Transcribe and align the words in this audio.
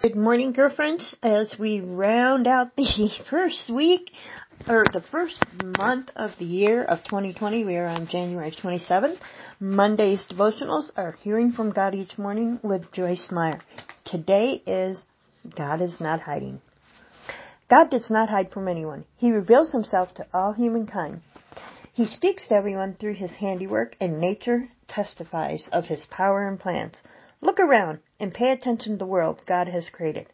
Good 0.00 0.14
morning, 0.14 0.52
girlfriends. 0.52 1.12
As 1.24 1.56
we 1.58 1.80
round 1.80 2.46
out 2.46 2.76
the 2.76 3.10
first 3.30 3.68
week, 3.68 4.12
or 4.68 4.84
the 4.92 5.00
first 5.00 5.44
month 5.60 6.10
of 6.14 6.30
the 6.38 6.44
year 6.44 6.84
of 6.84 7.02
2020, 7.02 7.64
we 7.64 7.74
are 7.74 7.86
on 7.86 8.06
January 8.06 8.52
27th. 8.52 9.18
Monday's 9.58 10.24
devotionals 10.30 10.92
are 10.96 11.16
Hearing 11.22 11.50
from 11.50 11.72
God 11.72 11.96
Each 11.96 12.16
Morning 12.16 12.60
with 12.62 12.92
Joyce 12.92 13.32
Meyer. 13.32 13.60
Today 14.04 14.62
is 14.64 15.02
God 15.56 15.82
is 15.82 16.00
Not 16.00 16.20
Hiding. 16.20 16.60
God 17.68 17.90
does 17.90 18.08
not 18.08 18.28
hide 18.28 18.52
from 18.52 18.68
anyone. 18.68 19.04
He 19.16 19.32
reveals 19.32 19.72
himself 19.72 20.14
to 20.14 20.26
all 20.32 20.52
humankind. 20.52 21.22
He 21.92 22.06
speaks 22.06 22.46
to 22.46 22.54
everyone 22.54 22.94
through 22.94 23.14
his 23.14 23.32
handiwork, 23.32 23.96
and 24.00 24.20
nature 24.20 24.68
testifies 24.86 25.68
of 25.72 25.86
his 25.86 26.06
power 26.08 26.46
and 26.46 26.60
plans. 26.60 26.94
Look 27.40 27.60
around 27.60 28.00
and 28.18 28.34
pay 28.34 28.50
attention 28.50 28.92
to 28.92 28.98
the 28.98 29.06
world 29.06 29.42
God 29.46 29.68
has 29.68 29.90
created. 29.90 30.26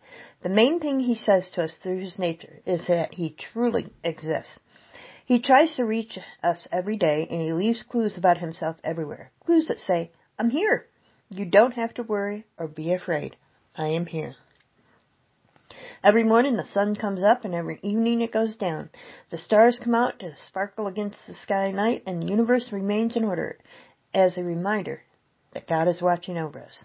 The 0.42 0.48
main 0.48 0.80
thing 0.80 1.00
he 1.00 1.14
says 1.14 1.50
to 1.50 1.64
us 1.64 1.74
through 1.74 2.00
his 2.00 2.18
nature 2.18 2.60
is 2.64 2.86
that 2.86 3.14
he 3.14 3.30
truly 3.30 3.92
exists. 4.02 4.58
He 5.26 5.40
tries 5.40 5.76
to 5.76 5.84
reach 5.84 6.18
us 6.42 6.66
every 6.72 6.96
day 6.96 7.26
and 7.30 7.40
he 7.42 7.52
leaves 7.52 7.82
clues 7.82 8.16
about 8.16 8.38
himself 8.38 8.76
everywhere. 8.82 9.30
Clues 9.44 9.68
that 9.68 9.80
say, 9.80 10.12
I'm 10.38 10.50
here. 10.50 10.86
You 11.28 11.44
don't 11.44 11.72
have 11.72 11.92
to 11.94 12.02
worry 12.02 12.46
or 12.58 12.68
be 12.68 12.92
afraid. 12.92 13.36
I 13.76 13.88
am 13.88 14.06
here. 14.06 14.34
Every 16.02 16.24
morning 16.24 16.56
the 16.56 16.66
sun 16.66 16.94
comes 16.94 17.22
up 17.22 17.44
and 17.44 17.54
every 17.54 17.80
evening 17.82 18.20
it 18.20 18.32
goes 18.32 18.56
down. 18.56 18.90
The 19.30 19.38
stars 19.38 19.78
come 19.82 19.94
out 19.94 20.20
to 20.20 20.36
sparkle 20.36 20.86
against 20.86 21.18
the 21.26 21.34
sky 21.34 21.68
at 21.68 21.74
night 21.74 22.02
and 22.06 22.22
the 22.22 22.28
universe 22.28 22.72
remains 22.72 23.16
in 23.16 23.24
order 23.24 23.58
as 24.12 24.38
a 24.38 24.44
reminder 24.44 25.02
that 25.52 25.66
God 25.66 25.88
is 25.88 26.02
watching 26.02 26.36
over 26.36 26.60
us. 26.60 26.84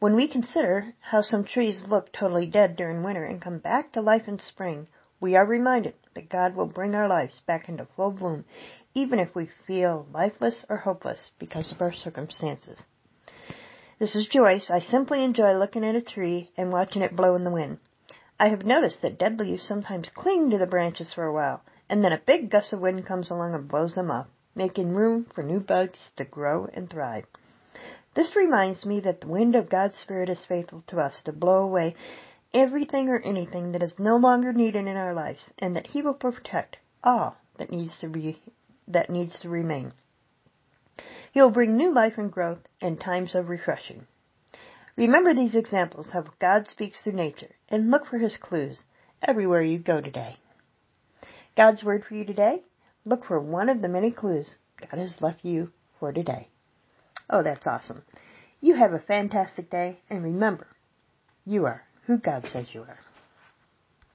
When 0.00 0.14
we 0.14 0.28
consider 0.28 0.94
how 1.00 1.22
some 1.22 1.42
trees 1.42 1.82
look 1.88 2.12
totally 2.12 2.46
dead 2.46 2.76
during 2.76 3.02
winter 3.02 3.24
and 3.24 3.42
come 3.42 3.58
back 3.58 3.90
to 3.92 4.00
life 4.00 4.28
in 4.28 4.38
spring, 4.38 4.86
we 5.18 5.34
are 5.34 5.44
reminded 5.44 5.94
that 6.14 6.28
God 6.28 6.54
will 6.54 6.66
bring 6.66 6.94
our 6.94 7.08
lives 7.08 7.40
back 7.40 7.68
into 7.68 7.84
full 7.96 8.12
bloom, 8.12 8.44
even 8.94 9.18
if 9.18 9.34
we 9.34 9.50
feel 9.66 10.06
lifeless 10.12 10.64
or 10.68 10.76
hopeless 10.76 11.32
because 11.40 11.72
of 11.72 11.82
our 11.82 11.92
circumstances. 11.92 12.84
This 13.98 14.14
is 14.14 14.28
Joyce. 14.28 14.70
I 14.70 14.78
simply 14.78 15.24
enjoy 15.24 15.54
looking 15.54 15.84
at 15.84 15.96
a 15.96 16.00
tree 16.00 16.52
and 16.56 16.70
watching 16.70 17.02
it 17.02 17.16
blow 17.16 17.34
in 17.34 17.42
the 17.42 17.50
wind. 17.50 17.78
I 18.38 18.50
have 18.50 18.64
noticed 18.64 19.02
that 19.02 19.18
dead 19.18 19.40
leaves 19.40 19.66
sometimes 19.66 20.10
cling 20.10 20.50
to 20.50 20.58
the 20.58 20.66
branches 20.68 21.12
for 21.12 21.24
a 21.24 21.32
while, 21.32 21.64
and 21.88 22.04
then 22.04 22.12
a 22.12 22.22
big 22.24 22.50
gust 22.50 22.72
of 22.72 22.78
wind 22.78 23.04
comes 23.04 23.30
along 23.30 23.56
and 23.56 23.66
blows 23.66 23.96
them 23.96 24.12
off, 24.12 24.28
making 24.54 24.94
room 24.94 25.26
for 25.34 25.42
new 25.42 25.58
buds 25.58 26.12
to 26.14 26.24
grow 26.24 26.68
and 26.72 26.88
thrive. 26.88 27.26
This 28.14 28.34
reminds 28.34 28.84
me 28.84 29.00
that 29.00 29.20
the 29.20 29.28
wind 29.28 29.54
of 29.54 29.70
God's 29.70 29.96
Spirit 29.98 30.28
is 30.28 30.44
faithful 30.44 30.82
to 30.88 30.98
us 30.98 31.22
to 31.22 31.32
blow 31.32 31.62
away 31.62 31.94
everything 32.52 33.08
or 33.08 33.18
anything 33.18 33.72
that 33.72 33.82
is 33.82 33.98
no 33.98 34.16
longer 34.16 34.52
needed 34.52 34.86
in 34.86 34.96
our 34.96 35.14
lives, 35.14 35.52
and 35.58 35.76
that 35.76 35.88
He 35.88 36.02
will 36.02 36.14
protect 36.14 36.78
all 37.04 37.36
that 37.58 37.70
needs 37.70 37.98
to 38.00 38.08
be 38.08 38.42
that 38.88 39.10
needs 39.10 39.38
to 39.40 39.48
remain. 39.48 39.92
He 41.32 41.42
will 41.42 41.50
bring 41.50 41.76
new 41.76 41.92
life 41.92 42.14
and 42.16 42.32
growth 42.32 42.66
and 42.80 42.98
times 42.98 43.34
of 43.34 43.48
refreshing. 43.48 44.06
Remember 44.96 45.34
these 45.34 45.54
examples 45.54 46.08
of 46.14 46.38
God 46.38 46.66
speaks 46.66 47.02
through 47.02 47.12
nature, 47.12 47.54
and 47.68 47.90
look 47.90 48.06
for 48.06 48.18
His 48.18 48.36
clues 48.36 48.82
everywhere 49.22 49.62
you 49.62 49.78
go 49.78 50.00
today. 50.00 50.36
God's 51.56 51.84
word 51.84 52.04
for 52.04 52.14
you 52.14 52.24
today: 52.24 52.62
look 53.04 53.24
for 53.24 53.38
one 53.38 53.68
of 53.68 53.82
the 53.82 53.88
many 53.88 54.10
clues 54.10 54.56
God 54.80 54.98
has 54.98 55.20
left 55.20 55.44
you 55.44 55.70
for 56.00 56.12
today. 56.12 56.48
Oh, 57.30 57.42
that's 57.42 57.66
awesome. 57.66 58.02
You 58.60 58.74
have 58.74 58.92
a 58.92 58.98
fantastic 58.98 59.70
day, 59.70 60.00
and 60.10 60.24
remember, 60.24 60.66
you 61.44 61.66
are 61.66 61.82
who 62.06 62.18
God 62.18 62.48
says 62.50 62.66
you 62.72 62.82
are. 62.82 62.98